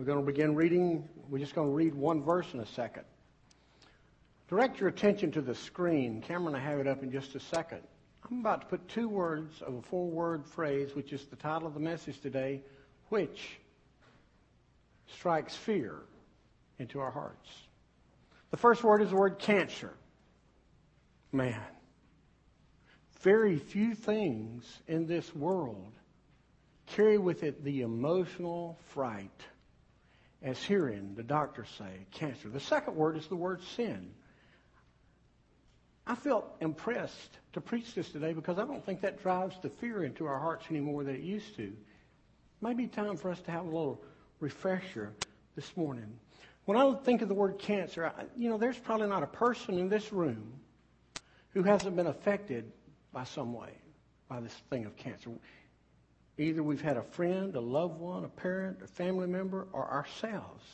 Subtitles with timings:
[0.00, 1.06] We're going to begin reading.
[1.28, 3.02] We're just going to read one verse in a second.
[4.48, 6.22] Direct your attention to the screen.
[6.22, 7.80] Cameron, I have it up in just a second.
[8.24, 11.68] I'm about to put two words of a four word phrase, which is the title
[11.68, 12.62] of the message today,
[13.10, 13.58] which
[15.06, 15.96] strikes fear
[16.78, 17.50] into our hearts.
[18.52, 19.92] The first word is the word cancer.
[21.30, 21.60] Man,
[23.20, 25.92] very few things in this world
[26.86, 29.42] carry with it the emotional fright
[30.42, 32.48] as hearing the doctors say cancer.
[32.48, 34.10] The second word is the word sin.
[36.06, 40.02] I felt impressed to preach this today because I don't think that drives the fear
[40.02, 41.72] into our hearts anymore than it used to.
[42.60, 44.02] Maybe time for us to have a little
[44.40, 45.12] refresher
[45.54, 46.18] this morning.
[46.64, 49.78] When I think of the word cancer, I, you know, there's probably not a person
[49.78, 50.54] in this room
[51.52, 52.72] who hasn't been affected
[53.12, 53.70] by some way
[54.28, 55.30] by this thing of cancer.
[56.40, 60.64] Either we've had a friend, a loved one, a parent, a family member, or ourselves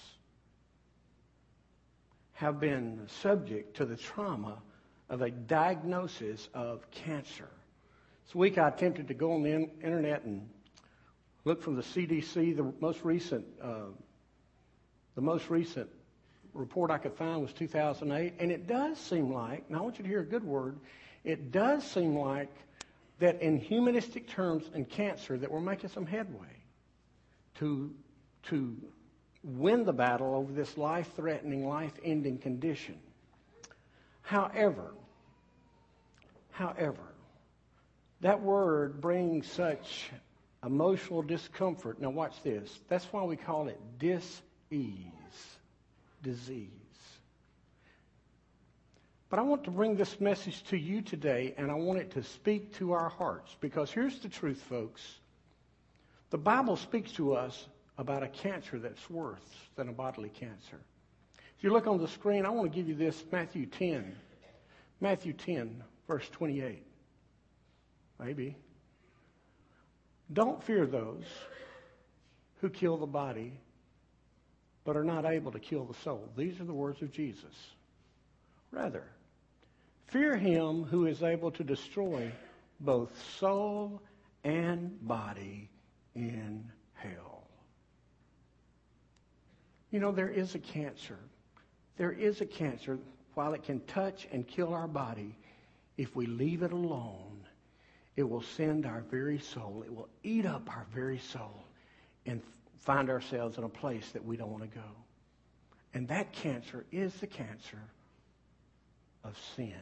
[2.35, 4.59] have been subject to the trauma
[5.09, 7.49] of a diagnosis of cancer.
[8.27, 10.49] This week I attempted to go on the internet and
[11.45, 12.57] look from the CDC.
[12.57, 13.87] The most recent, uh,
[15.17, 15.89] the most recent
[16.55, 19.65] report I could find was 2008, and it does seem like.
[19.67, 20.79] and I want you to hear a good word.
[21.25, 22.55] It does seem like
[23.19, 26.47] that in humanistic terms in cancer that we're making some headway
[27.57, 27.95] to
[28.45, 28.77] to
[29.43, 32.99] win the battle over this life-threatening, life-ending condition.
[34.23, 34.93] However,
[36.51, 37.15] however,
[38.21, 40.11] that word brings such
[40.65, 42.01] emotional discomfort.
[42.01, 42.81] Now watch this.
[42.89, 45.57] That's why we call it dis-ease,
[46.23, 46.71] disease.
[49.29, 52.23] But I want to bring this message to you today, and I want it to
[52.23, 53.57] speak to our hearts.
[53.61, 55.03] Because here's the truth, folks.
[56.31, 57.67] The Bible speaks to us
[57.99, 59.41] about a cancer that's worse
[59.75, 60.81] than a bodily cancer.
[61.57, 64.15] If you look on the screen, I want to give you this Matthew 10.
[65.01, 66.83] Matthew 10, verse 28.
[68.21, 68.57] Maybe.
[70.33, 71.25] Don't fear those
[72.61, 73.59] who kill the body,
[74.85, 76.29] but are not able to kill the soul.
[76.37, 77.55] These are the words of Jesus.
[78.71, 79.05] Rather,
[80.09, 82.31] fear him who is able to destroy
[82.81, 84.01] both soul
[84.45, 85.69] and body
[86.15, 87.49] in hell.
[89.91, 91.19] You know, there is a cancer.
[91.97, 92.99] There is a cancer.
[93.35, 95.37] While it can touch and kill our body,
[95.97, 97.47] if we leave it alone,
[98.17, 101.65] it will send our very soul, it will eat up our very soul
[102.25, 102.41] and
[102.79, 104.89] find ourselves in a place that we don't want to go.
[105.93, 107.83] And that cancer is the cancer
[109.25, 109.75] of sin.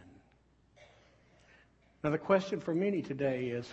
[2.05, 3.67] Now, the question for many today is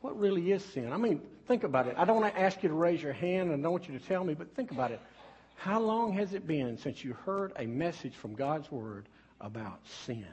[0.00, 0.92] what really is sin?
[0.92, 1.94] I mean, think about it.
[1.96, 3.96] I don't want to ask you to raise your hand and I don't want you
[3.96, 5.00] to tell me, but think about it.
[5.54, 9.08] How long has it been since you heard a message from God's Word
[9.40, 10.26] about sin?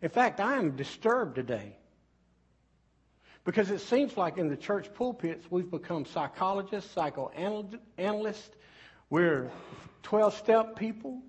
[0.00, 1.76] In fact, I am disturbed today
[3.44, 8.56] because it seems like in the church pulpits we've become psychologists, psychoanalysts,
[9.10, 9.50] we're
[10.04, 11.20] 12 step people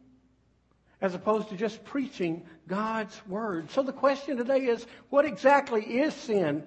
[1.01, 3.71] as opposed to just preaching God's Word.
[3.71, 6.63] So the question today is what exactly is sin?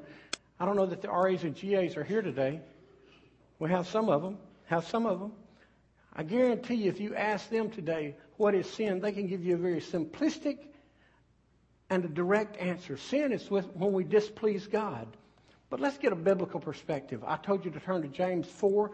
[0.58, 2.60] I don't know that the RAs and GAs are here today.
[3.58, 5.32] We have some of them, have some of them.
[6.14, 9.54] I guarantee you, if you ask them today what is sin, they can give you
[9.54, 10.58] a very simplistic
[11.90, 12.96] and a direct answer.
[12.96, 15.06] Sin is when we displease God.
[15.68, 17.24] But let's get a biblical perspective.
[17.26, 18.90] I told you to turn to James 4,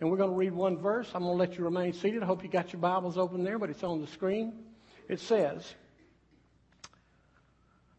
[0.00, 1.10] and we're going to read one verse.
[1.14, 2.22] I'm going to let you remain seated.
[2.22, 4.54] I hope you got your Bibles open there, but it's on the screen.
[5.08, 5.74] It says,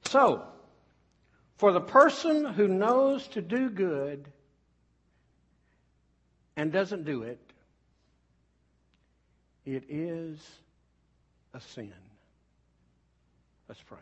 [0.06, 0.44] So,
[1.58, 4.28] for the person who knows to do good
[6.58, 7.40] and doesn't do it,
[9.64, 10.40] it is
[11.54, 11.94] a sin.
[13.70, 14.00] Let's pray.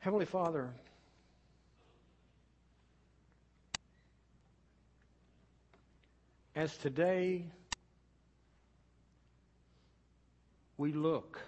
[0.00, 0.70] Heavenly Father,
[6.58, 7.44] as today
[10.76, 11.40] we look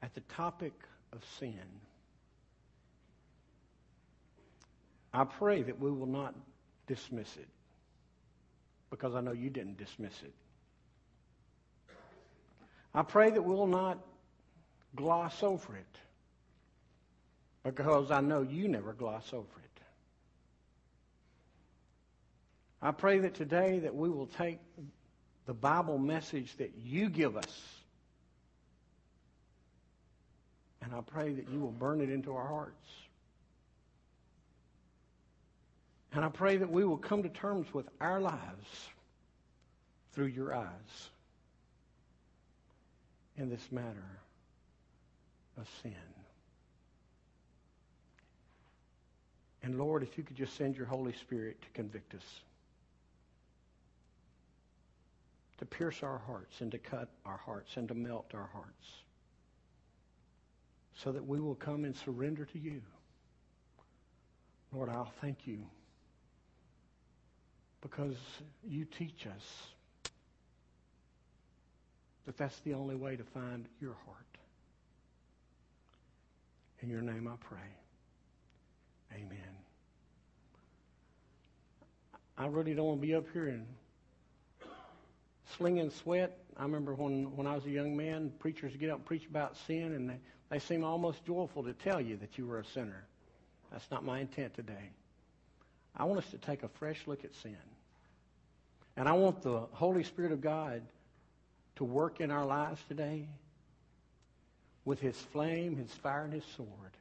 [0.00, 0.72] at the topic
[1.12, 1.58] of sin,
[5.12, 6.36] I pray that we will not
[6.86, 7.48] dismiss it
[8.90, 10.32] because I know you didn't dismiss it.
[12.94, 13.98] I pray that we'll not
[14.94, 15.98] gloss over it
[17.64, 19.59] because I know you never gloss over it.
[22.82, 24.58] I pray that today that we will take
[25.46, 27.80] the Bible message that you give us
[30.82, 32.88] And I pray that you will burn it into our hearts.
[36.12, 38.88] And I pray that we will come to terms with our lives
[40.12, 41.10] through your eyes
[43.36, 44.18] in this matter
[45.56, 45.94] of sin.
[49.62, 52.40] And Lord, if you could just send your Holy Spirit to convict us,
[55.60, 58.88] to pierce our hearts and to cut our hearts and to melt our hearts,
[60.94, 62.80] so that we will come and surrender to you.
[64.72, 65.58] Lord, I'll thank you
[67.82, 68.16] because
[68.66, 69.66] you teach us
[72.24, 74.16] that that's the only way to find your heart.
[76.82, 77.58] In your name I pray.
[79.14, 79.56] Amen.
[82.38, 83.66] I really don't want to be up here and
[85.56, 86.38] slinging sweat.
[86.56, 89.26] I remember when, when I was a young man, preachers would get up and preach
[89.26, 90.18] about sin, and they,
[90.50, 93.04] they seem almost joyful to tell you that you were a sinner.
[93.70, 94.90] That's not my intent today.
[95.96, 97.56] I want us to take a fresh look at sin.
[98.96, 100.82] And I want the Holy Spirit of God
[101.76, 103.28] to work in our lives today
[104.84, 106.96] with his flame, his fire, and his sword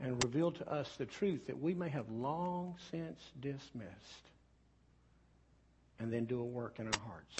[0.00, 4.28] and reveal to us the truth that we may have long since dismissed
[5.98, 7.36] and then do a work in our hearts.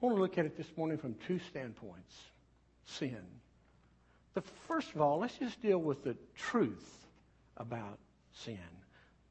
[0.00, 2.16] I want to look at it this morning from two standpoints
[2.84, 3.20] sin.
[4.34, 7.06] The first of all, let's just deal with the truth
[7.56, 7.98] about
[8.32, 8.58] sin.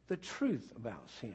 [0.08, 1.34] The truth about sin.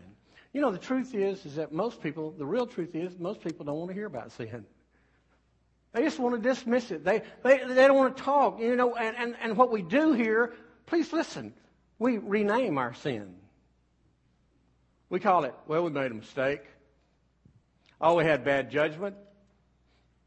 [0.52, 3.64] You know, the truth is, is that most people, the real truth is, most people
[3.64, 4.64] don't want to hear about sin.
[5.92, 7.04] They just want to dismiss it.
[7.04, 10.12] They, they, they don't want to talk, you know, and, and, and what we do
[10.12, 10.54] here,
[10.86, 11.54] please listen,
[11.98, 13.34] we rename our sin.
[15.08, 16.62] We call it, well, we made a mistake.
[18.00, 19.16] Oh, we had bad judgment.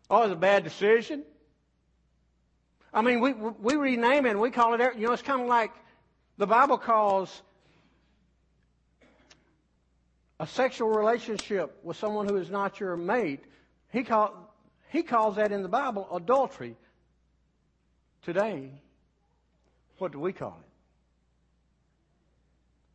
[0.09, 1.23] Oh, it was a bad decision.
[2.93, 5.47] I mean, we, we rename it and we call it, you know, it's kind of
[5.47, 5.71] like
[6.37, 7.41] the Bible calls
[10.39, 13.43] a sexual relationship with someone who is not your mate.
[13.91, 14.53] He, call,
[14.89, 16.75] he calls that in the Bible adultery.
[18.23, 18.71] Today,
[19.97, 20.69] what do we call it?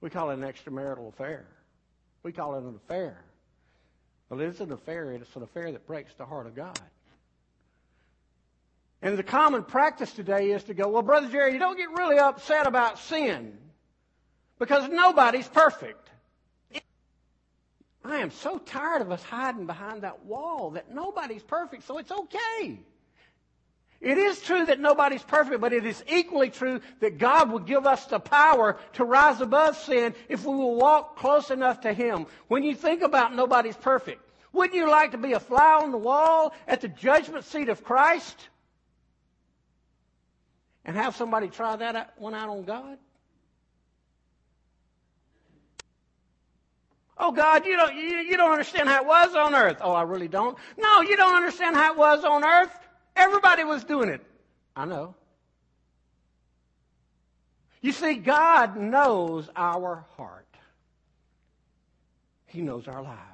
[0.00, 1.46] We call it an extramarital affair.
[2.22, 3.18] We call it an affair.
[4.28, 5.12] Well, it is an affair.
[5.12, 6.78] It's an affair that breaks the heart of God.
[9.02, 12.18] And the common practice today is to go, well, Brother Jerry, you don't get really
[12.18, 13.58] upset about sin
[14.60, 16.08] because nobody's perfect.
[18.04, 22.12] I am so tired of us hiding behind that wall that nobody's perfect, so it's
[22.12, 22.78] okay.
[24.00, 27.86] It is true that nobody's perfect, but it is equally true that God will give
[27.86, 32.26] us the power to rise above sin if we will walk close enough to Him.
[32.48, 34.20] When you think about nobody's perfect,
[34.52, 37.84] wouldn't you like to be a fly on the wall at the judgment seat of
[37.84, 38.48] Christ?
[40.84, 42.98] And have somebody try that one out on God?
[47.16, 49.76] Oh, God, you don't, you, you don't understand how it was on earth.
[49.80, 50.58] Oh, I really don't.
[50.76, 52.76] No, you don't understand how it was on earth.
[53.14, 54.24] Everybody was doing it.
[54.74, 55.14] I know.
[57.80, 60.46] You see, God knows our heart.
[62.46, 63.31] He knows our lives.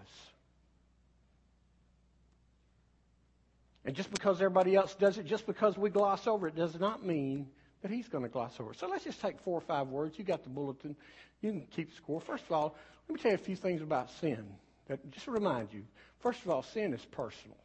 [3.88, 7.06] And just because everybody else does it, just because we gloss over it, does not
[7.06, 7.46] mean
[7.80, 8.78] that he's going to gloss over it.
[8.78, 10.18] So let's just take four or five words.
[10.18, 10.94] You got the bulletin.
[11.40, 12.20] You can keep score.
[12.20, 12.74] First of all,
[13.08, 14.44] let me tell you a few things about sin
[14.88, 15.84] that just remind you.
[16.18, 17.56] First of all, sin is personal.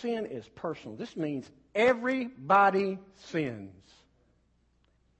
[0.00, 0.96] Sin is personal.
[0.96, 3.70] This means everybody sins.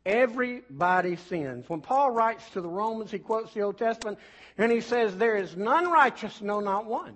[0.05, 1.69] Everybody sins.
[1.69, 4.19] When Paul writes to the Romans, he quotes the Old Testament
[4.59, 7.15] and he says, There is none righteous, no, not one.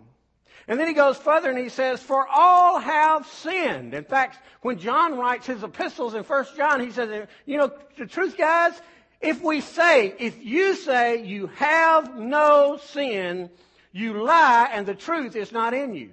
[0.66, 3.92] And then he goes further and he says, For all have sinned.
[3.92, 8.06] In fact, when John writes his epistles in 1 John, he says, You know, the
[8.06, 8.72] truth, guys,
[9.20, 13.50] if we say, if you say you have no sin,
[13.92, 16.10] you lie and the truth is not in you.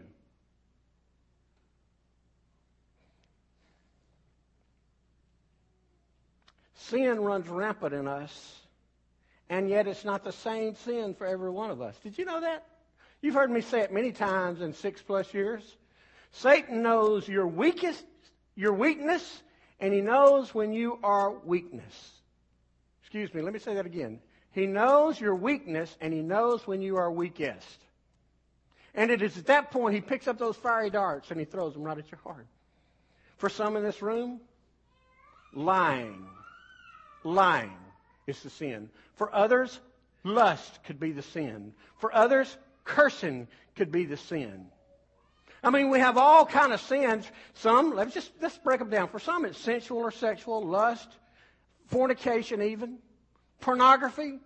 [6.75, 8.59] Sin runs rampant in us,
[9.49, 11.95] and yet it's not the same sin for every one of us.
[12.03, 12.65] Did you know that?
[13.21, 15.63] You've heard me say it many times in six plus years.
[16.31, 18.03] Satan knows your weakest,
[18.55, 19.43] your weakness,
[19.79, 22.11] and he knows when you are weakness.
[23.01, 24.19] Excuse me, let me say that again.
[24.51, 27.79] He knows your weakness, and he knows when you are weakest.
[28.93, 31.73] And it is at that point he picks up those fiery darts and he throws
[31.73, 32.47] them right at your heart.
[33.37, 34.41] For some in this room,
[35.53, 36.27] lying
[37.23, 37.77] lying
[38.27, 38.89] is the sin.
[39.15, 39.79] For others,
[40.23, 41.73] lust could be the sin.
[41.97, 44.67] For others, cursing could be the sin.
[45.63, 47.29] I mean, we have all kind of sins.
[47.53, 49.09] Some, let's just let's break them down.
[49.09, 51.07] For some, it's sensual or sexual, lust,
[51.87, 52.97] fornication, even
[53.59, 54.39] pornography.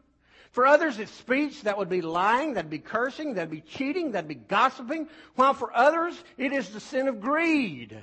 [0.52, 1.64] For others, it's speech.
[1.64, 2.54] That would be lying.
[2.54, 3.34] That'd be cursing.
[3.34, 4.12] That'd be cheating.
[4.12, 5.08] That'd be gossiping.
[5.36, 7.98] While for others, it is the sin of greed.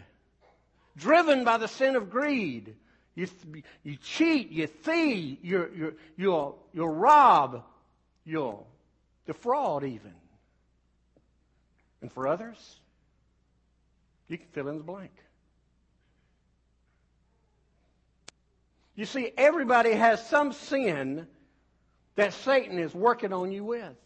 [0.97, 2.77] Driven by the sin of greed.
[3.15, 3.27] You,
[3.83, 4.51] you cheat.
[4.51, 5.39] You thieve.
[5.43, 7.65] You, you, you'll, you'll rob.
[8.25, 8.67] You'll
[9.27, 10.12] defraud even.
[12.03, 12.81] And for others,
[14.29, 15.13] you can fill in the blank.
[18.95, 21.27] You see, everybody has some sin
[22.17, 23.97] that Satan is working on you with.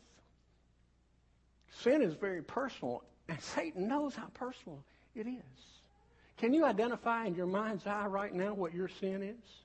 [1.80, 4.84] Sin is very personal, and Satan knows how personal
[5.14, 5.42] it is.
[6.36, 9.62] Can you identify in your mind's eye right now what your sin is?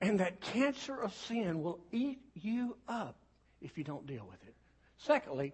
[0.00, 3.16] And that cancer of sin will eat you up
[3.60, 4.54] if you don't deal with it.
[4.98, 5.52] Secondly,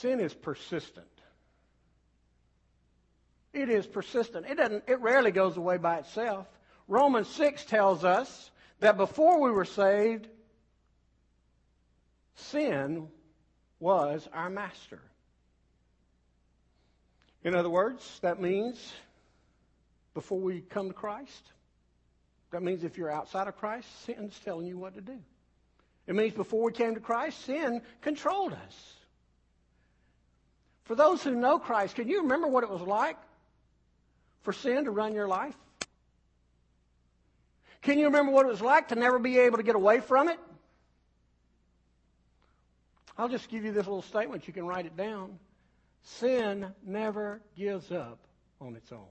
[0.00, 1.06] sin is persistent.
[3.52, 4.46] It is persistent.
[4.46, 6.46] It doesn't it rarely goes away by itself.
[6.88, 10.26] Romans 6 tells us that before we were saved,
[12.34, 13.08] sin
[13.78, 15.00] was our master.
[17.44, 18.92] In other words, that means
[20.14, 21.52] before we come to Christ,
[22.50, 25.18] that means if you're outside of Christ, sin's telling you what to do.
[26.06, 28.94] It means before we came to Christ, sin controlled us.
[30.84, 33.16] For those who know Christ, can you remember what it was like
[34.42, 35.56] for sin to run your life?
[37.82, 40.28] Can you remember what it was like to never be able to get away from
[40.28, 40.38] it?
[43.16, 44.46] I'll just give you this little statement.
[44.46, 45.38] You can write it down.
[46.02, 48.18] Sin never gives up
[48.60, 49.06] on its own.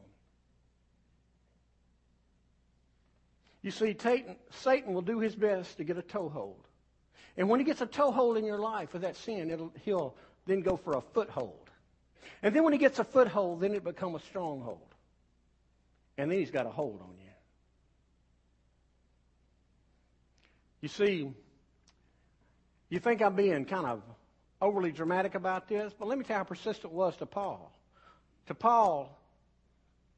[3.62, 3.96] You see,
[4.52, 6.68] Satan will do his best to get a toehold.
[7.38, 10.16] And when he gets a toehold in your life with that sin, he'll
[10.46, 11.63] then go for a foothold.
[12.42, 14.80] And then when he gets a foothold, then it becomes a stronghold.
[16.18, 17.30] And then he's got a hold on you.
[20.82, 21.32] You see,
[22.90, 24.02] you think I'm being kind of
[24.62, 27.72] overly dramatic about this, but let me tell you how persistent it was to Paul.
[28.48, 29.18] To Paul,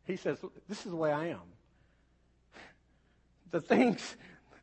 [0.06, 1.42] he says, This is the way I am.
[3.52, 4.16] The things,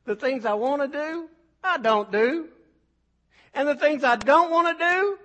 [0.04, 1.28] the things I want to do,
[1.62, 2.49] I don't do.
[3.54, 5.18] And the things I don't want to do,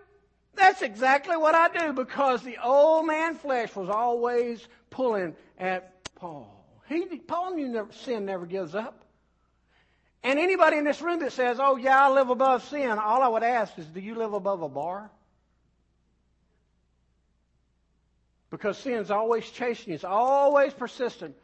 [0.58, 6.54] that's exactly what I do because the old man flesh was always pulling at Paul.
[6.88, 9.04] He, Paul knew never, sin never gives up.
[10.24, 13.28] And anybody in this room that says, oh, yeah, I live above sin, all I
[13.28, 15.10] would ask is, do you live above a bar?
[18.50, 21.36] Because sin's always chasing you, it's always persistent.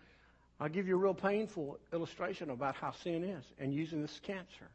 [0.60, 4.70] I'll give you a real painful illustration about how sin is and using this cancer.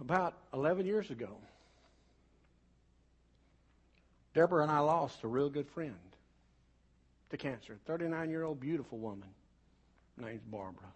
[0.00, 1.28] About 11 years ago,
[4.34, 5.94] Deborah and I lost a real good friend
[7.30, 7.78] to cancer.
[7.86, 9.28] 39 year old beautiful woman
[10.16, 10.88] named Barbara.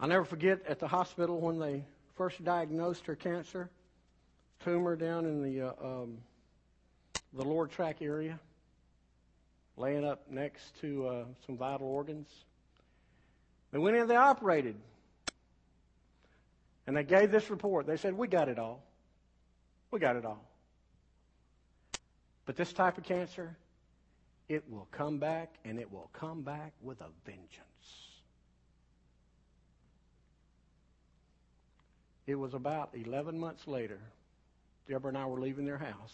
[0.00, 1.84] I'll never forget at the hospital when they
[2.16, 3.68] first diagnosed her cancer,
[4.64, 6.18] tumor down in the uh, um,
[7.34, 8.38] the lower tract area,
[9.76, 12.28] laying up next to uh, some vital organs.
[13.72, 14.76] They went in, they operated,
[16.86, 17.86] and they gave this report.
[17.86, 18.82] They said, "We got it all.
[19.90, 20.44] We got it all."
[22.44, 23.56] But this type of cancer,
[24.48, 27.62] it will come back and it will come back with a vengeance.
[32.26, 34.00] It was about 11 months later.
[34.88, 36.12] Deborah and I were leaving their house.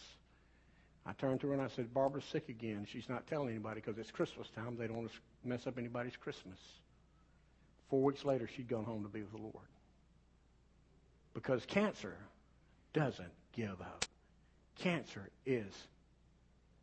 [1.05, 2.87] I turned to her and I said, Barbara's sick again.
[2.91, 4.77] She's not telling anybody because it's Christmas time.
[4.77, 6.59] They don't want to mess up anybody's Christmas.
[7.89, 9.55] Four weeks later, she'd gone home to be with the Lord.
[11.39, 12.17] Because cancer
[12.93, 14.05] doesn't give up.
[14.81, 15.73] Cancer is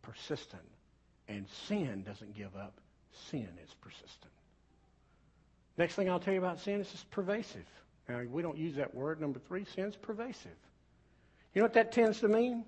[0.01, 0.63] persistent.
[1.27, 2.79] And sin doesn't give up.
[3.29, 4.31] Sin is persistent.
[5.77, 7.65] Next thing I'll tell you about sin is just pervasive.
[8.07, 9.19] Now, we don't use that word.
[9.19, 10.55] Number three, sin's pervasive.
[11.53, 12.63] You know what that tends to mean?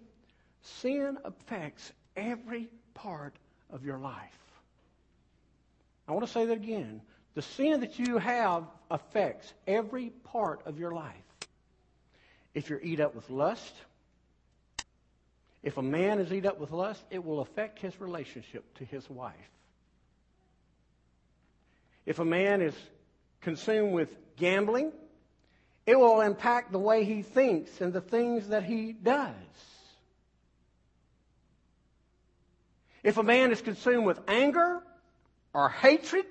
[0.81, 3.33] Sin affects every part
[3.69, 4.37] of your life.
[6.05, 6.99] I want to say that again.
[7.35, 11.13] The sin that you have affects every part of your life.
[12.57, 13.75] If you're eat up with lust,
[15.61, 19.07] if a man is eat up with lust, it will affect his relationship to his
[19.07, 19.35] wife.
[22.07, 22.73] If a man is
[23.41, 24.91] consumed with gambling,
[25.85, 29.35] it will impact the way he thinks and the things that he does.
[33.03, 34.81] If a man is consumed with anger
[35.53, 36.25] or hatred,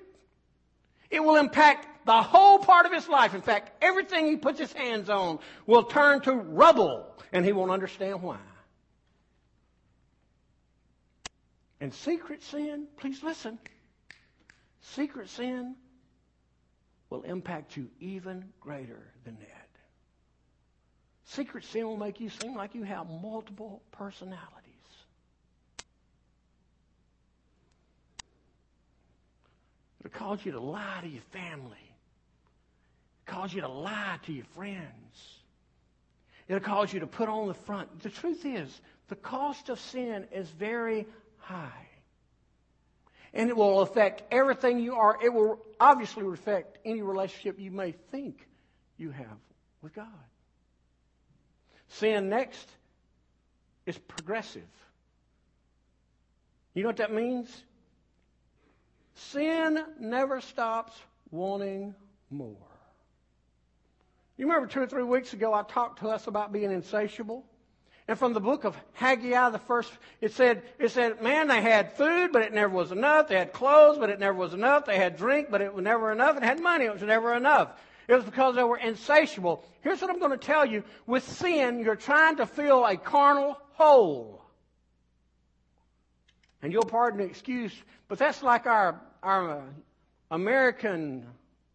[1.09, 4.71] it will impact the whole part of his life, in fact, everything he puts his
[4.73, 8.39] hands on will turn to rubble and he won't understand why.
[11.79, 13.59] And secret sin, please listen,
[14.81, 15.75] secret sin
[17.09, 19.69] will impact you even greater than that.
[21.25, 24.43] Secret sin will make you seem like you have multiple personalities.
[29.99, 31.86] It'll cause you to lie to your family.
[33.27, 35.37] Cause you to lie to your friends.
[36.47, 38.01] It'll cause you to put on the front.
[38.01, 41.05] The truth is, the cost of sin is very
[41.37, 41.87] high.
[43.33, 45.17] And it will affect everything you are.
[45.23, 48.47] It will obviously affect any relationship you may think
[48.97, 49.37] you have
[49.81, 50.07] with God.
[51.89, 52.69] Sin next
[53.85, 54.63] is progressive.
[56.73, 57.49] You know what that means?
[59.15, 60.93] Sin never stops
[61.31, 61.93] wanting
[62.29, 62.66] more.
[64.37, 67.45] You remember two or three weeks ago, I talked to us about being insatiable?
[68.07, 69.91] And from the book of Haggai, the first,
[70.21, 73.27] it said, it said, man, they had food, but it never was enough.
[73.27, 74.85] They had clothes, but it never was enough.
[74.85, 76.37] They had drink, but it was never enough.
[76.37, 77.71] And had money, it was never enough.
[78.07, 79.65] It was because they were insatiable.
[79.81, 80.83] Here's what I'm going to tell you.
[81.05, 84.41] With sin, you're trying to fill a carnal hole.
[86.61, 87.73] And you'll pardon the excuse,
[88.07, 89.63] but that's like our, our
[90.31, 91.25] American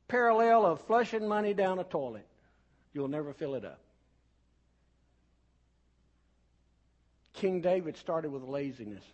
[0.09, 2.27] parallel of flushing money down a toilet.
[2.93, 3.81] You'll never fill it up.
[7.35, 9.05] King David started with laziness.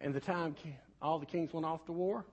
[0.00, 0.54] And the time
[1.02, 2.24] all the kings went off to war,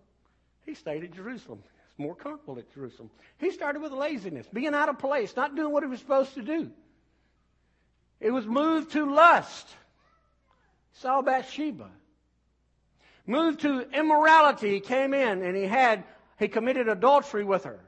[0.66, 1.64] he stayed at Jerusalem.
[1.64, 3.10] It's more comfortable at Jerusalem.
[3.38, 6.42] He started with laziness, being out of place, not doing what he was supposed to
[6.42, 6.70] do.
[8.20, 9.68] It was moved to lust.
[10.94, 11.90] Saw Bathsheba.
[13.28, 14.76] Moved to immorality.
[14.76, 16.04] He came in and he had,
[16.38, 17.80] he committed adultery with her.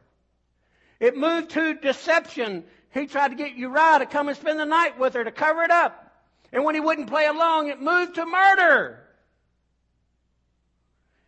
[1.00, 2.63] It moved to deception.
[2.98, 5.63] He tried to get Uriah to come and spend the night with her to cover
[5.63, 6.04] it up.
[6.51, 9.00] And when he wouldn't play along, it moved to murder.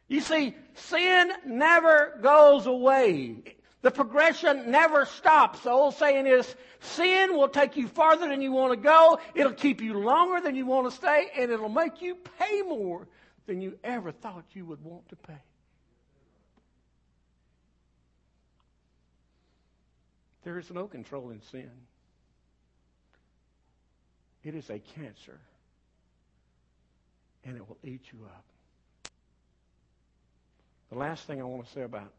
[0.07, 3.55] You see, sin never goes away.
[3.81, 5.61] The progression never stops.
[5.61, 9.19] The old saying is, sin will take you farther than you want to go.
[9.35, 13.07] It'll keep you longer than you want to stay, and it'll make you pay more
[13.45, 15.41] than you ever thought you would want to pay.
[20.49, 21.69] There is no control in sin.
[24.43, 25.39] It is a cancer,
[27.45, 29.11] and it will eat you up.
[30.89, 32.11] The last thing I want to say about,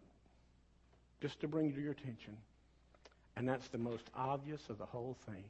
[1.20, 2.36] just to bring to your attention,
[3.34, 5.42] and that's the most obvious of the whole thing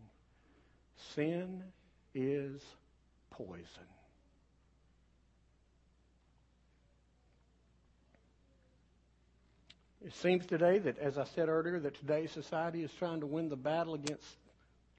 [1.15, 1.63] sin
[2.15, 2.63] is
[3.31, 3.91] poison.
[10.05, 13.51] It seems today that, as I said earlier, that today's society is trying to win
[13.51, 14.25] the battle against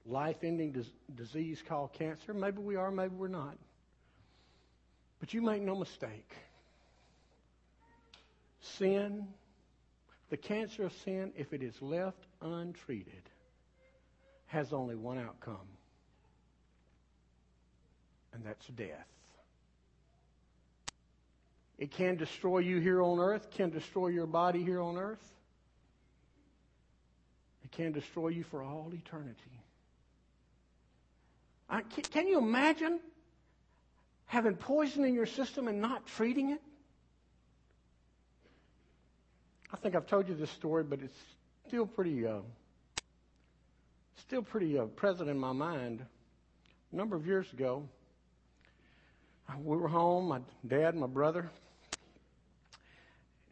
[0.06, 2.32] life-ending dis- disease called cancer.
[2.32, 3.56] Maybe we are, maybe we're not.
[5.18, 6.30] But you make no mistake.
[8.60, 9.26] Sin,
[10.30, 13.28] the cancer of sin, if it is left untreated,
[14.46, 15.68] has only one outcome,
[18.32, 19.08] and that's death.
[21.78, 25.32] It can destroy you here on earth, can destroy your body here on earth.
[27.64, 29.36] It can destroy you for all eternity.
[31.68, 33.00] I, can, can you imagine
[34.26, 36.60] having poison in your system and not treating it?
[39.72, 41.18] I think I've told you this story, but it's
[41.66, 42.40] still pretty, uh,
[44.16, 46.04] still pretty uh, present in my mind.
[46.92, 47.88] A number of years ago,
[49.60, 51.50] we were home, my dad and my brother,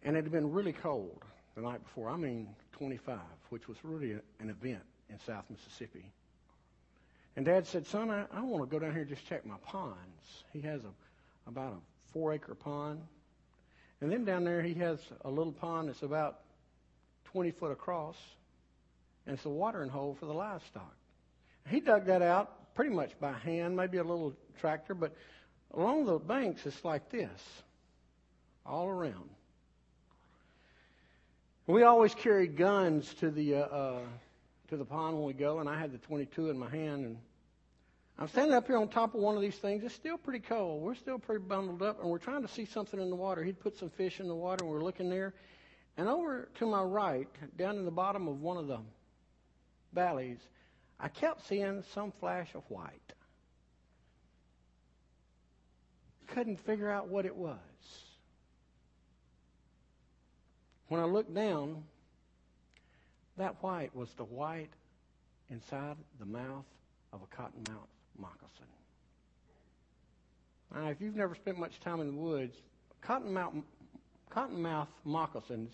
[0.03, 1.23] and it had been really cold
[1.55, 2.09] the night before.
[2.09, 3.19] I mean, 25,
[3.51, 6.05] which was really a, an event in South Mississippi.
[7.37, 9.57] And Dad said, Son, I, I want to go down here and just check my
[9.63, 10.45] ponds.
[10.53, 13.01] He has a, about a four acre pond.
[14.01, 16.41] And then down there, he has a little pond that's about
[17.25, 18.17] 20 foot across,
[19.27, 20.95] and it's a watering hole for the livestock.
[21.69, 25.15] He dug that out pretty much by hand, maybe a little tractor, but
[25.75, 27.41] along the banks, it's like this,
[28.67, 29.31] all around.
[31.67, 34.01] We always carried guns to the uh, uh,
[34.69, 37.17] to the pond when we go, and I had the 22 in my hand, and
[38.19, 39.85] I'm standing up here on top of one of these things.
[39.85, 40.83] It's still pretty cold.
[40.83, 43.43] We're still pretty bundled up, and we're trying to see something in the water.
[43.45, 45.33] He'd put some fish in the water, and we're looking there.
[45.97, 48.79] And over to my right, down in the bottom of one of the
[49.93, 50.39] valleys,
[50.99, 53.13] I kept seeing some flash of white.
[56.35, 57.59] Couldn't figure out what it was.
[60.89, 61.85] When I looked down,
[63.41, 64.69] That white was the white
[65.49, 66.67] inside the mouth
[67.11, 67.89] of a cottonmouth
[68.19, 68.67] moccasin.
[70.75, 72.55] Now, if you've never spent much time in the woods,
[73.03, 73.63] cottonmouth,
[74.31, 75.73] cottonmouth moccasins,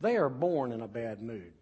[0.00, 1.52] they are born in a bad mood.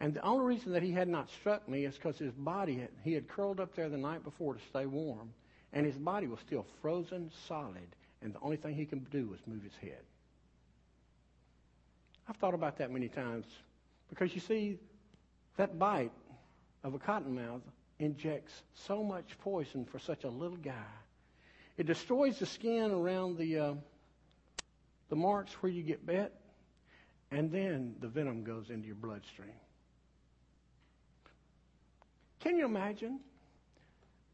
[0.00, 2.90] And the only reason that he had not struck me is because his body, had,
[3.02, 5.32] he had curled up there the night before to stay warm,
[5.72, 7.88] and his body was still frozen solid,
[8.20, 10.02] and the only thing he could do was move his head.
[12.28, 13.46] I've thought about that many times
[14.08, 14.78] because you see,
[15.56, 16.12] that bite
[16.84, 17.62] of a cottonmouth
[17.98, 20.72] injects so much poison for such a little guy.
[21.76, 23.74] It destroys the skin around the uh,
[25.08, 26.32] the marks where you get bit,
[27.30, 29.48] and then the venom goes into your bloodstream.
[32.46, 33.18] Can you imagine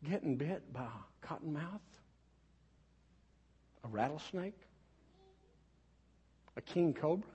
[0.07, 1.81] getting bit by a cottonmouth,
[3.85, 4.59] a rattlesnake,
[6.55, 7.31] a king cobra,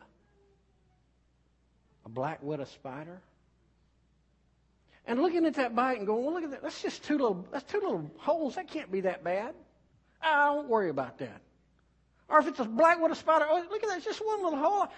[2.06, 3.20] a black widow spider?
[5.08, 6.62] And looking at that bite and going, well, look at that.
[6.62, 8.54] That's just two little, that's two little holes.
[8.54, 9.56] That can't be that bad.
[10.22, 11.42] I don't worry about that.
[12.30, 13.98] Or if it's a black widow spider, oh, look at that.
[13.98, 14.90] It's just one little hole.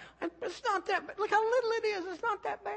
[0.42, 1.18] It's not that bad.
[1.18, 2.06] Look how little it is.
[2.16, 2.76] It's not that bad.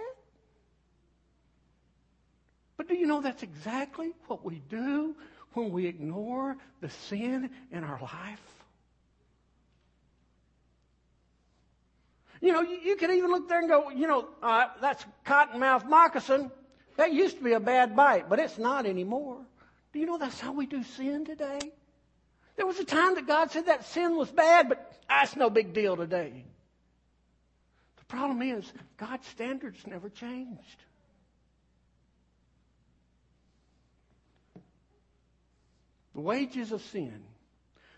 [2.76, 5.14] But do you know that's exactly what we do
[5.54, 8.40] when we ignore the sin in our life?
[12.40, 15.88] You know, you, you can even look there and go, you know, uh, that's cottonmouth
[15.88, 16.50] moccasin.
[16.96, 19.38] That used to be a bad bite, but it's not anymore.
[19.92, 21.60] Do you know that's how we do sin today?
[22.56, 25.72] There was a time that God said that sin was bad, but that's no big
[25.72, 26.44] deal today.
[27.96, 30.82] The problem is, God's standards never changed.
[36.14, 37.22] The wages of sin,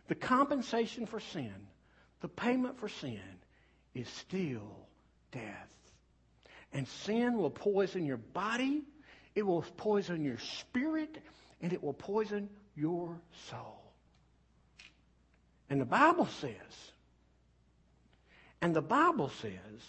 [0.09, 1.55] the compensation for sin,
[2.21, 3.21] the payment for sin
[3.95, 4.87] is still
[5.33, 5.69] death.
[6.73, 8.83] And sin will poison your body,
[9.35, 11.19] it will poison your spirit,
[11.61, 13.81] and it will poison your soul.
[15.71, 16.93] And the Bible says,
[18.61, 19.81] and the Bible says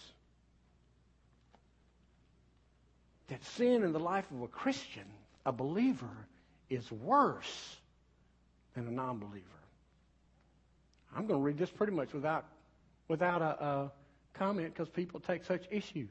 [3.27, 5.05] that sin in the life of a Christian,
[5.45, 6.27] a believer,
[6.69, 7.77] is worse
[8.75, 9.45] than a non believer.
[11.15, 12.45] I'm going to read this pretty much without,
[13.07, 13.91] without a, a
[14.33, 16.07] comment because people take such issue.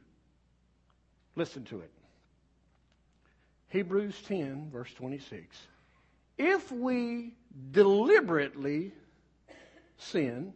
[1.37, 1.90] Listen to it.
[3.68, 5.57] Hebrews 10, verse 26.
[6.38, 7.35] If we
[7.70, 8.92] deliberately
[9.98, 10.55] sin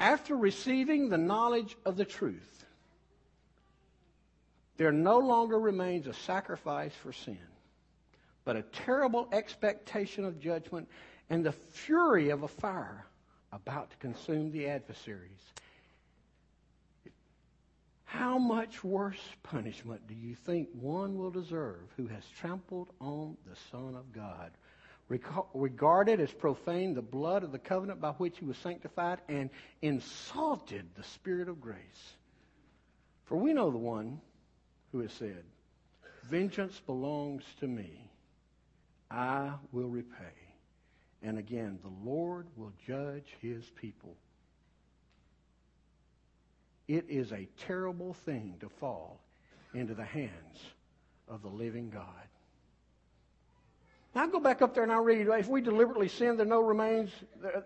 [0.00, 2.64] after receiving the knowledge of the truth,
[4.76, 7.38] there no longer remains a sacrifice for sin,
[8.48, 10.88] but a terrible expectation of judgment
[11.28, 13.04] and the fury of a fire
[13.52, 15.52] about to consume the adversaries.
[18.04, 23.54] How much worse punishment do you think one will deserve who has trampled on the
[23.70, 24.52] Son of God?
[25.52, 29.48] regarded as profane the blood of the covenant by which he was sanctified, and
[29.80, 32.14] insulted the Spirit of grace.
[33.24, 34.20] For we know the one
[34.92, 35.44] who has said,
[36.24, 38.07] Vengeance belongs to me,
[39.10, 40.24] I will repay.
[41.22, 44.14] And again, the Lord will judge his people.
[46.86, 49.20] It is a terrible thing to fall
[49.74, 50.58] into the hands
[51.28, 52.04] of the living God.
[54.14, 56.60] Now I go back up there and I read, if we deliberately sin, there no
[56.60, 57.10] remains,
[57.44, 57.60] uh,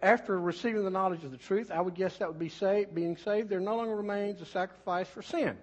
[0.00, 3.16] after receiving the knowledge of the truth, I would guess that would be saved, being
[3.16, 5.56] saved, there no longer remains a sacrifice for sin.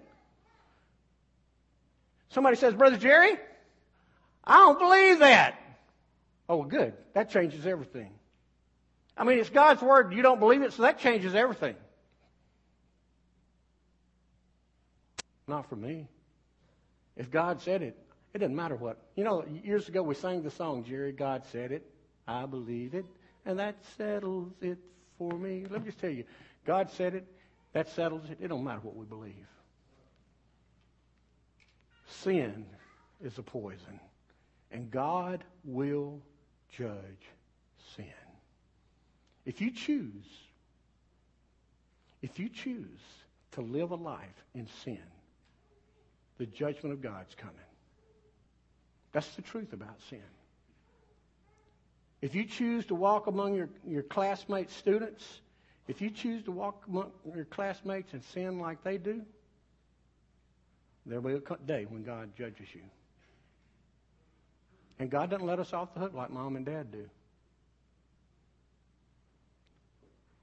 [2.28, 3.38] Somebody says, Brother Jerry,
[4.46, 5.58] I don't believe that.
[6.48, 6.94] Oh, good.
[7.14, 8.10] That changes everything.
[9.16, 10.12] I mean, it's God's Word.
[10.12, 11.74] You don't believe it, so that changes everything.
[15.48, 16.06] Not for me.
[17.16, 17.96] If God said it,
[18.34, 18.98] it doesn't matter what.
[19.14, 21.90] You know, years ago we sang the song, Jerry, God said it,
[22.28, 23.06] I believe it,
[23.46, 24.78] and that settles it
[25.16, 25.64] for me.
[25.70, 26.24] Let me just tell you,
[26.66, 27.26] God said it,
[27.72, 28.38] that settles it.
[28.40, 29.46] It don't matter what we believe.
[32.08, 32.66] Sin
[33.24, 34.00] is a poison,
[34.70, 36.20] and God will
[36.76, 37.30] judge
[37.96, 38.06] sin.
[39.44, 40.26] If you choose,
[42.22, 43.00] if you choose
[43.52, 44.98] to live a life in sin,
[46.38, 47.54] the judgment of God's coming.
[49.12, 50.20] That's the truth about sin.
[52.20, 55.40] If you choose to walk among your, your classmates, students,
[55.88, 59.22] if you choose to walk among your classmates and sin like they do,
[61.06, 62.82] there will be a day when God judges you.
[64.98, 67.08] And God doesn't let us off the hook like mom and dad do.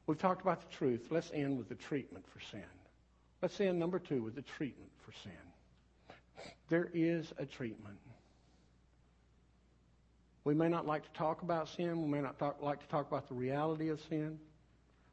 [0.05, 1.07] We've talked about the truth.
[1.09, 2.63] Let's end with the treatment for sin.
[3.41, 5.31] Let's end, number two, with the treatment for sin.
[6.69, 7.97] There is a treatment.
[10.43, 12.01] We may not like to talk about sin.
[12.01, 14.39] We may not talk, like to talk about the reality of sin.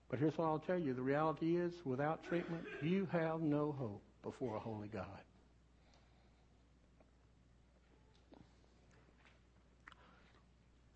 [0.09, 4.03] But here's what I'll tell you the reality is, without treatment, you have no hope
[4.23, 5.07] before a holy God.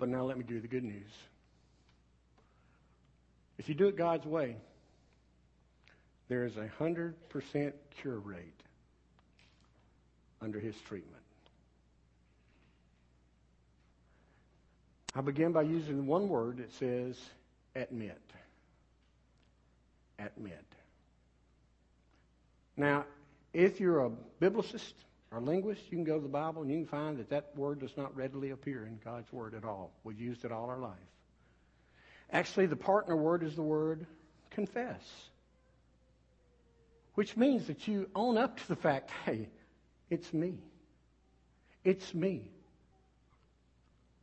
[0.04, 1.10] But now let me do the good news.
[3.56, 4.56] If you do it God's way,
[6.28, 7.14] there is a 100%
[8.02, 8.60] cure rate
[10.42, 11.22] under his treatment.
[15.14, 17.18] I begin by using one word that says
[17.74, 18.20] admit.
[20.18, 20.66] Admit.
[22.76, 23.06] Now,
[23.54, 24.92] if you're a biblicist
[25.34, 27.80] or linguists, you can go to the Bible and you can find that that word
[27.80, 29.90] does not readily appear in God's Word at all.
[30.04, 30.92] We've used it all our life.
[32.30, 34.06] Actually, the partner word is the word
[34.50, 35.02] confess,
[37.14, 39.48] which means that you own up to the fact hey,
[40.10, 40.58] it's me.
[41.84, 42.50] It's me.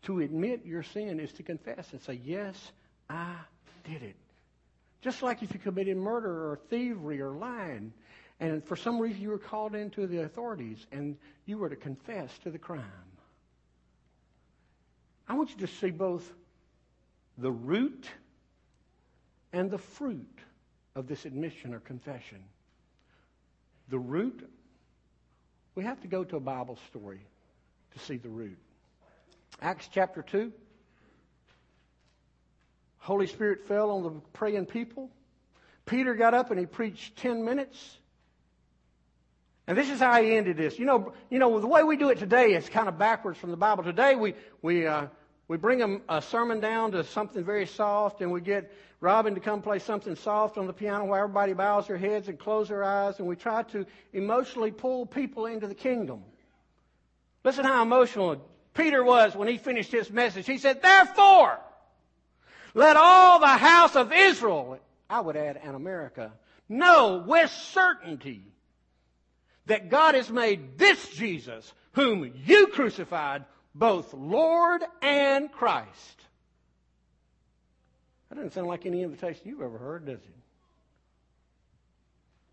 [0.04, 2.56] To admit your sin is to confess and say, yes,
[3.10, 3.36] I
[3.84, 4.16] did it.
[5.02, 7.94] Just like if you committed murder or thievery or lying,
[8.42, 12.36] and for some reason you were called into the authorities and you were to confess
[12.40, 12.82] to the crime.
[15.30, 16.30] I want you to see both
[17.38, 18.10] the root
[19.54, 20.40] and the fruit
[20.96, 22.40] of this admission or confession.
[23.90, 24.50] The root,
[25.76, 27.22] we have to go to a Bible story
[27.94, 28.58] to see the root.
[29.62, 30.52] Acts chapter 2.
[32.98, 35.12] Holy Spirit fell on the praying people.
[35.86, 37.98] Peter got up and he preached 10 minutes.
[39.68, 40.80] And this is how he ended this.
[40.80, 43.52] You know, you know the way we do it today is kind of backwards from
[43.52, 43.84] the Bible.
[43.84, 45.08] Today we, we, uh,
[45.48, 49.40] we bring a, a sermon down to something very soft and we get Robin to
[49.40, 52.84] come play something soft on the piano while everybody bows their heads and close their
[52.84, 56.24] eyes and we try to emotionally pull people into the kingdom.
[57.44, 60.46] Listen how emotional Peter was when he finished his message.
[60.46, 61.60] He said, Therefore,
[62.74, 66.32] let all the house of Israel, I would add, and America,
[66.70, 68.51] know with certainty
[69.72, 76.26] that God has made this Jesus, whom you crucified, both Lord and Christ.
[78.28, 80.36] That doesn't sound like any invitation you've ever heard, does it?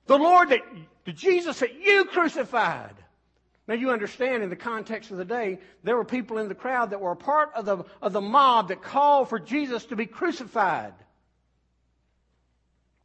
[0.06, 0.60] The Lord that,
[1.06, 2.94] the Jesus that you crucified.
[3.66, 6.90] Now you understand in the context of the day, there were people in the crowd
[6.90, 10.06] that were a part of the, of the mob that called for Jesus to be
[10.06, 10.94] crucified.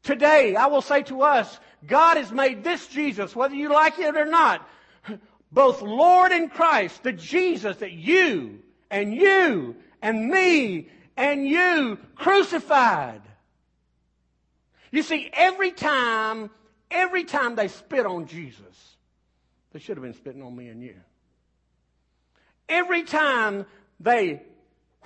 [0.04, 4.16] Today, I will say to us, God has made this Jesus, whether you like it
[4.16, 4.68] or not,
[5.52, 8.60] both Lord and Christ, the Jesus that you
[8.92, 13.22] and you and me and you crucified.
[14.92, 16.50] You see, every time,
[16.92, 18.98] every time they spit on Jesus,
[19.72, 20.96] they should have been spitting on me and you.
[22.68, 23.66] Every time
[24.00, 24.42] they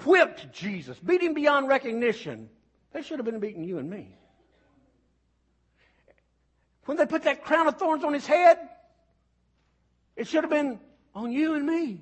[0.05, 2.49] whipped Jesus, beat him beyond recognition,
[2.93, 4.15] they should have been beating you and me.
[6.87, 8.57] When they put that crown of thorns on his head,
[10.15, 10.79] it should have been
[11.13, 12.01] on you and me.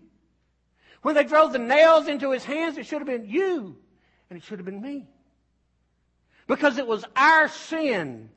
[1.02, 3.78] When they drove the nails into his hands, it should have been you
[4.30, 5.08] and it should have been me.
[6.46, 8.30] Because it was our sin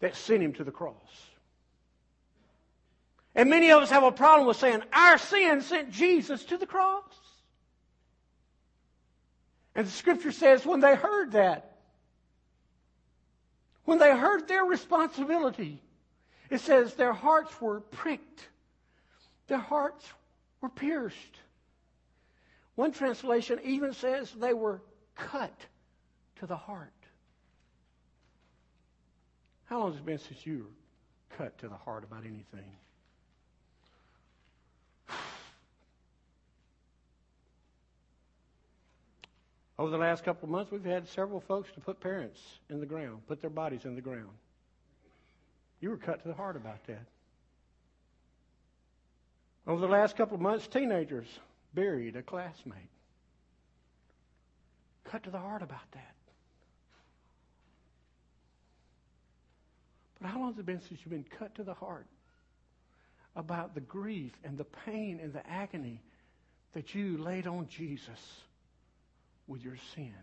[0.00, 0.94] that sent him to the cross.
[3.34, 6.66] And many of us have a problem with saying our sin sent Jesus to the
[6.66, 7.04] cross.
[9.74, 11.73] And the scripture says when they heard that,
[13.84, 15.82] when they heard their responsibility,
[16.50, 18.48] it says their hearts were pricked,
[19.46, 20.06] their hearts
[20.60, 21.40] were pierced.
[22.74, 24.82] One translation even says they were
[25.14, 25.54] cut
[26.36, 26.90] to the heart.
[29.66, 30.66] How long has it been since you
[31.30, 32.72] were cut to the heart about anything?
[39.78, 42.86] Over the last couple of months, we've had several folks to put parents in the
[42.86, 44.30] ground, put their bodies in the ground.
[45.80, 47.06] You were cut to the heart about that.
[49.66, 51.26] Over the last couple of months, teenagers
[51.74, 52.78] buried a classmate.
[55.04, 56.14] Cut to the heart about that.
[60.20, 62.06] But how long has it been since you've been cut to the heart
[63.34, 66.00] about the grief and the pain and the agony
[66.74, 68.20] that you laid on Jesus?
[69.46, 70.14] With your sin.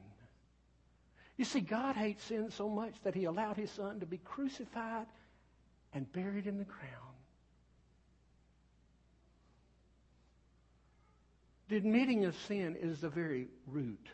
[1.37, 5.07] You see, God hates sin so much that he allowed his son to be crucified
[5.93, 6.91] and buried in the ground.
[11.69, 14.07] The admitting of sin is the very root.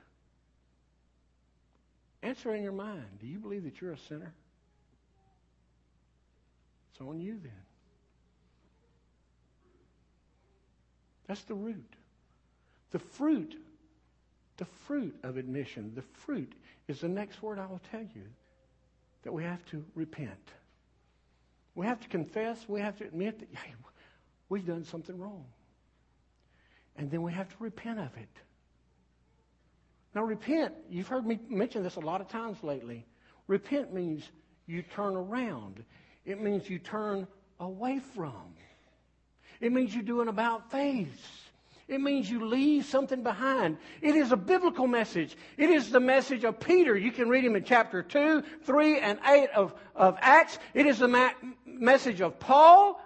[2.22, 3.20] Answer in your mind.
[3.20, 4.34] Do you believe that you're a sinner?
[6.92, 7.52] It's on you then.
[11.28, 11.94] That's the root.
[12.92, 13.56] The fruit,
[14.58, 16.54] the fruit of admission, the fruit
[16.88, 18.24] is the next word I will tell you
[19.24, 20.52] that we have to repent.
[21.76, 22.68] We have to confess.
[22.68, 23.74] We have to admit that hey,
[24.50, 25.46] we've done something wrong.
[26.96, 28.30] And then we have to repent of it.
[30.16, 33.06] Now, repent, you've heard me mention this a lot of times lately.
[33.46, 34.24] Repent means
[34.66, 35.84] you turn around,
[36.26, 37.28] it means you turn
[37.60, 38.56] away from,
[39.62, 41.08] it means you do an about face.
[41.88, 43.78] It means you leave something behind.
[44.02, 45.38] It is a biblical message.
[45.56, 46.98] It is the message of Peter.
[46.98, 50.60] You can read him in chapter 2, 3, and 8 of, of Acts.
[50.74, 51.32] It is the ma-
[51.66, 53.00] message of Paul.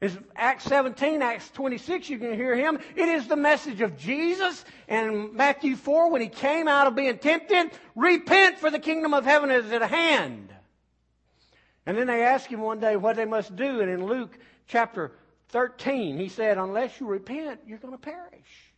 [0.00, 2.78] It's Acts 17, Acts 26, you can hear him.
[2.96, 4.64] It is the message of Jesus.
[4.88, 9.26] And Matthew 4, when he came out of being tempted, repent for the kingdom of
[9.26, 10.54] heaven is at hand.
[11.84, 13.80] And then they ask him one day what they must do.
[13.80, 15.12] And in Luke chapter
[15.50, 18.72] 13, he said, Unless you repent, you're going to perish.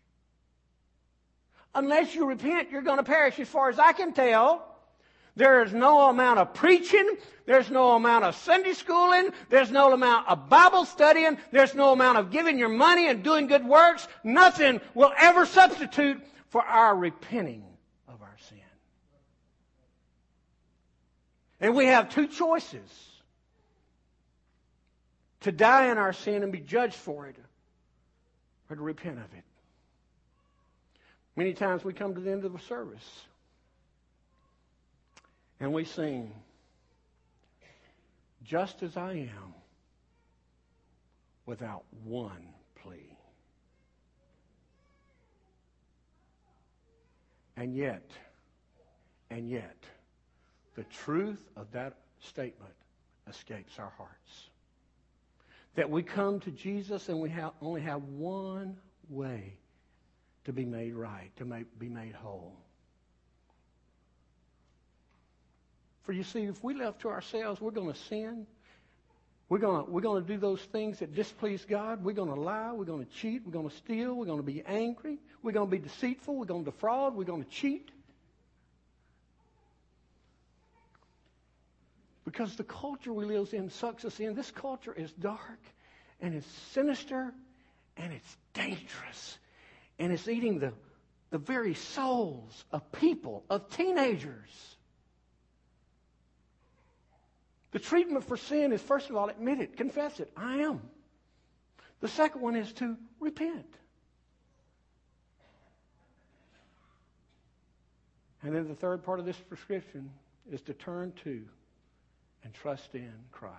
[1.75, 3.39] Unless you repent, you're going to perish.
[3.39, 4.67] As far as I can tell,
[5.37, 7.17] there is no amount of preaching.
[7.47, 9.31] There's no amount of Sunday schooling.
[9.49, 11.39] There's no amount of Bible studying.
[11.51, 14.07] There's no amount of giving your money and doing good works.
[14.23, 17.65] Nothing will ever substitute for our repenting
[18.09, 18.59] of our sin.
[21.61, 23.12] And we have two choices
[25.43, 27.37] to die in our sin and be judged for it,
[28.71, 29.45] or to repent of it.
[31.37, 33.27] Many times we come to the end of the service
[35.61, 36.33] and we sing,
[38.45, 39.55] Just as I am,
[41.47, 42.49] without one
[42.83, 43.17] plea.
[47.57, 48.11] And yet,
[49.31, 49.77] and yet,
[50.75, 52.75] the truth of that statement
[53.29, 54.51] escapes our hearts
[55.75, 58.77] that we come to Jesus and we have, only have one
[59.09, 59.55] way
[60.45, 62.57] to be made right, to make, be made whole.
[66.03, 68.47] For you see, if we left to ourselves, we're going to sin.
[69.49, 72.03] We're going we're going to do those things that displease God.
[72.03, 72.73] We're going to lie.
[72.73, 73.43] We're going to cheat.
[73.45, 74.15] We're going to steal.
[74.15, 75.19] We're going to be angry.
[75.43, 76.35] We're going to be deceitful.
[76.35, 77.15] We're going to defraud.
[77.15, 77.91] We're going to cheat.
[82.33, 84.35] Because the culture we live in sucks us in.
[84.35, 85.61] This culture is dark
[86.19, 87.35] and it's sinister
[87.99, 89.39] and it's dangerous.
[89.99, 90.73] And it's eating the,
[91.31, 94.49] the very souls of people, of teenagers.
[97.73, 100.33] The treatment for sin is, first of all, admit it, confess it.
[100.35, 100.81] I am.
[102.01, 103.75] The second one is to repent.
[108.43, 110.11] And then the third part of this prescription
[110.51, 111.43] is to turn to
[112.45, 113.57] and trust in Christ.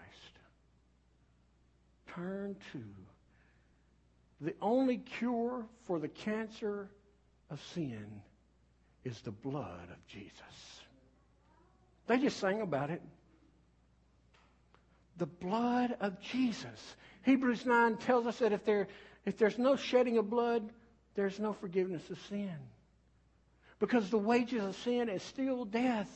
[2.15, 2.83] Turn to.
[4.41, 6.89] The only cure for the cancer
[7.49, 8.21] of sin
[9.03, 10.31] is the blood of Jesus.
[12.07, 13.01] They just sang about it.
[15.17, 16.95] The blood of Jesus.
[17.23, 18.87] Hebrews 9 tells us that if, there,
[19.25, 20.69] if there's no shedding of blood,
[21.15, 22.55] there's no forgiveness of sin.
[23.79, 26.09] Because the wages of sin is still death.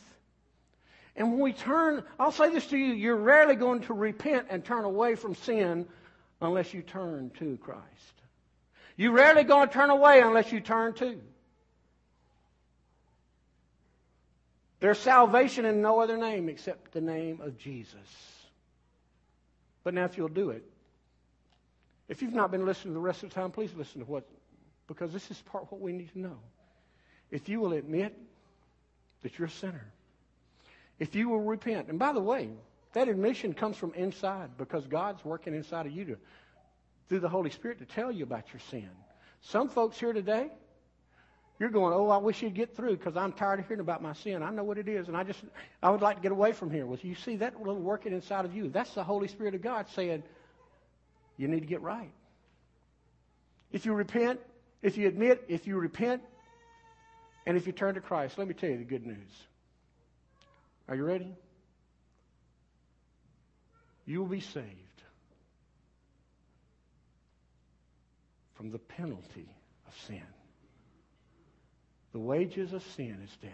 [1.18, 4.64] And when we turn, I'll say this to you, you're rarely going to repent and
[4.64, 5.88] turn away from sin
[6.40, 7.82] unless you turn to Christ.
[8.96, 11.20] You're rarely going to turn away unless you turn to.
[14.80, 17.96] There's salvation in no other name except the name of Jesus.
[19.84, 20.64] But now, if you'll do it,
[22.10, 24.28] if you've not been listening the rest of the time, please listen to what,
[24.88, 26.38] because this is part of what we need to know.
[27.32, 28.16] If you will admit
[29.24, 29.86] that you're a sinner,
[31.00, 31.90] if you will repent.
[31.90, 32.50] And by the way,
[32.94, 36.18] that admission comes from inside because God's working inside of you to,
[37.10, 38.90] through the Holy Spirit to tell you about your sin.
[39.42, 40.50] Some folks here today,
[41.60, 44.14] you're going, oh, I wish you'd get through because I'm tired of hearing about my
[44.14, 44.44] sin.
[44.44, 45.40] I know what it is, and I just,
[45.82, 46.86] I would like to get away from here.
[46.86, 48.70] Well, you see that little working inside of you.
[48.70, 50.24] That's the Holy Spirit of God saying,
[51.38, 52.12] you need to get right.
[53.72, 54.40] If you repent,
[54.82, 56.22] if you admit, if you repent,
[57.46, 59.32] and if you turn to Christ, let me tell you the good news.
[60.88, 61.36] Are you ready?
[64.06, 64.66] You will be saved
[68.56, 69.50] from the penalty
[69.88, 70.24] of sin.
[72.14, 73.52] The wages of sin is death.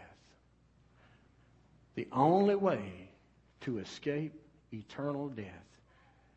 [1.95, 3.09] The only way
[3.61, 4.33] to escape
[4.71, 5.45] eternal death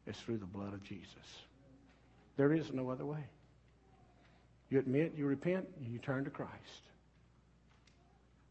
[0.07, 1.07] is through the blood of Jesus.
[2.37, 3.25] There is no other way.
[4.71, 6.51] You admit, you repent, and you turn to Christ.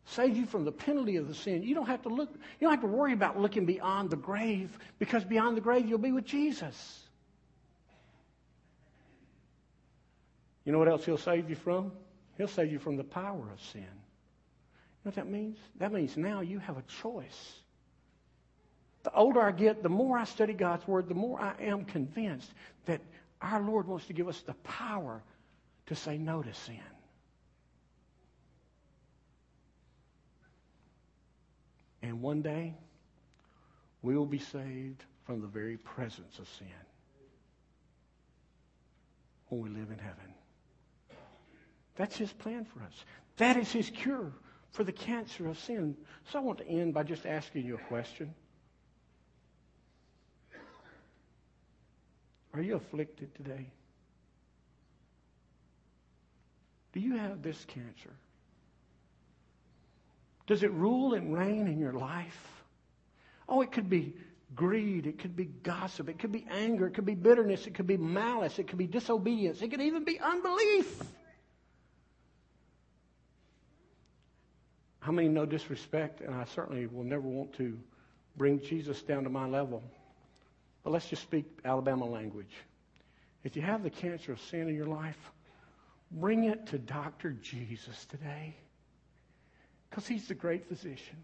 [0.05, 1.63] Saved you from the penalty of the sin.
[1.63, 4.77] You don't have to look, you don't have to worry about looking beyond the grave
[4.99, 7.01] because beyond the grave you'll be with Jesus.
[10.63, 11.91] You know what else he'll save you from?
[12.37, 13.81] He'll save you from the power of sin.
[13.81, 15.57] You know what that means?
[15.79, 17.53] That means now you have a choice.
[19.03, 22.51] The older I get, the more I study God's Word, the more I am convinced
[22.85, 23.01] that
[23.41, 25.21] our Lord wants to give us the power
[25.85, 26.79] to say no to sin.
[32.05, 32.75] And one day,
[34.03, 36.67] we will be saved from the very presence of sin
[39.49, 40.33] when we live in heaven.
[41.95, 42.93] That's his plan for us.
[43.37, 44.31] That is his cure
[44.69, 45.97] for the cancer of sin.
[46.31, 48.35] So I want to end by just asking you a question.
[52.53, 53.65] Are you afflicted today?
[56.93, 58.11] Do you have this cancer?
[60.47, 62.37] Does it rule and reign in your life?
[63.47, 64.15] Oh, it could be
[64.55, 67.87] greed, it could be gossip, it could be anger, it could be bitterness, it could
[67.87, 71.03] be malice, it could be disobedience, it could even be unbelief.
[74.99, 76.21] How many know disrespect?
[76.21, 77.77] And I certainly will never want to
[78.37, 79.83] bring Jesus down to my level.
[80.83, 82.53] But let's just speak Alabama language.
[83.43, 85.17] If you have the cancer of sin in your life,
[86.11, 87.33] bring it to Dr.
[87.33, 88.55] Jesus today.
[89.95, 91.15] Because he's the great physician.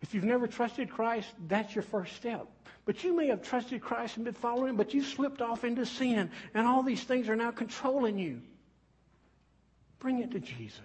[0.00, 2.46] If you've never trusted Christ, that's your first step.
[2.86, 6.30] But you may have trusted Christ and been following but you slipped off into sin,
[6.54, 8.40] and all these things are now controlling you.
[9.98, 10.80] Bring it to Jesus.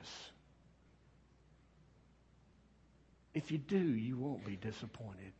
[3.34, 5.32] If you do, you won't be disappointed.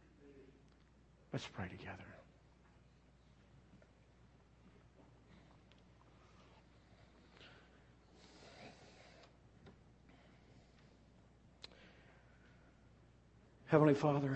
[1.34, 2.06] Let's pray together.
[13.70, 14.36] Heavenly Father,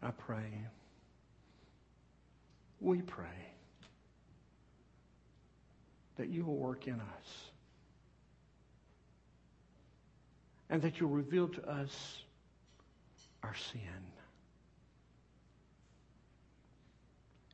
[0.00, 0.44] I pray,
[2.80, 3.26] we pray
[6.18, 7.50] that you will work in us
[10.70, 12.22] and that you'll reveal to us
[13.42, 13.80] our sin.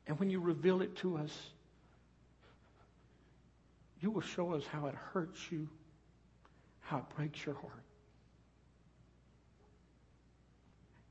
[0.05, 1.35] And when you reveal it to us,
[4.01, 5.67] you will show us how it hurts you,
[6.81, 7.83] how it breaks your heart.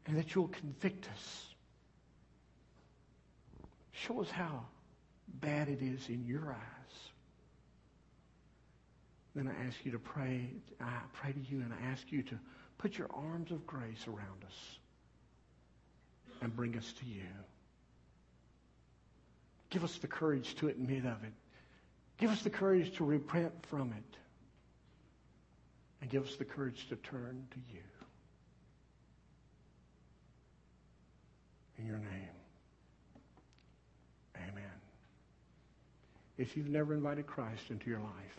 [0.09, 1.55] and that you'll convict us.
[3.93, 4.64] Show us how
[5.41, 6.95] bad it is in your eyes.
[9.34, 10.49] Then I ask you to pray.
[10.80, 12.39] I pray to you and I ask you to
[12.78, 14.78] put your arms of grace around us
[16.41, 17.22] and bring us to you.
[19.68, 21.32] Give us the courage to admit of it.
[22.18, 24.16] Give us the courage to repent from it.
[26.00, 27.80] And give us the courage to turn to you.
[31.78, 32.28] in your name.
[34.36, 34.64] Amen.
[36.36, 38.38] If you've never invited Christ into your life,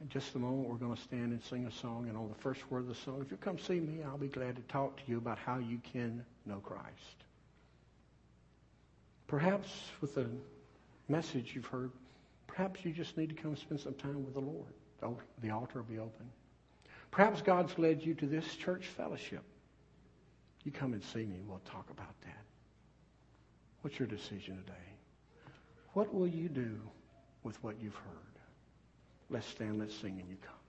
[0.00, 2.42] in just a moment we're going to stand and sing a song, and on the
[2.42, 4.96] first word of the song, if you come see me, I'll be glad to talk
[4.96, 6.84] to you about how you can know Christ.
[9.26, 9.68] Perhaps
[10.00, 10.26] with the
[11.08, 11.90] message you've heard,
[12.50, 14.72] perhaps you just need to come spend some time with the Lord.
[15.40, 16.28] The altar will be open.
[17.10, 19.42] Perhaps God's led you to this church fellowship.
[20.64, 22.44] You come and see me we'll talk about that.
[23.82, 25.52] What's your decision today?
[25.94, 26.78] What will you do
[27.42, 28.38] with what you've heard?
[29.30, 30.59] Let's stand, let's sing, and you come.